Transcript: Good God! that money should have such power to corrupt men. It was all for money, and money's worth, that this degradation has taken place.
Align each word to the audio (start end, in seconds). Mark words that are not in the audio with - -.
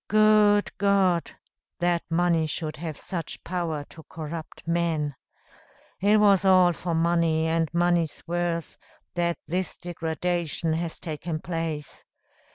Good 0.07 0.75
God! 0.79 1.29
that 1.77 2.01
money 2.09 2.47
should 2.47 2.75
have 2.77 2.97
such 2.97 3.43
power 3.43 3.83
to 3.89 4.01
corrupt 4.09 4.67
men. 4.67 5.13
It 5.99 6.17
was 6.17 6.43
all 6.43 6.73
for 6.73 6.95
money, 6.95 7.45
and 7.45 7.71
money's 7.71 8.23
worth, 8.25 8.79
that 9.13 9.37
this 9.45 9.77
degradation 9.77 10.73
has 10.73 10.97
taken 10.99 11.39
place. 11.39 12.03